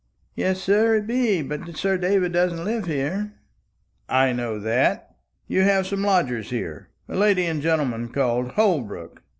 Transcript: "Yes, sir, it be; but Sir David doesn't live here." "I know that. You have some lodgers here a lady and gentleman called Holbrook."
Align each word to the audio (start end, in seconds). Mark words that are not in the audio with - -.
"Yes, 0.33 0.59
sir, 0.59 0.95
it 0.95 1.05
be; 1.05 1.43
but 1.43 1.77
Sir 1.77 1.95
David 1.95 2.31
doesn't 2.31 2.65
live 2.65 2.87
here." 2.87 3.33
"I 4.09 4.33
know 4.33 4.57
that. 4.57 5.15
You 5.47 5.61
have 5.61 5.85
some 5.85 6.01
lodgers 6.01 6.49
here 6.49 6.89
a 7.07 7.15
lady 7.15 7.45
and 7.45 7.61
gentleman 7.61 8.09
called 8.09 8.53
Holbrook." 8.53 9.21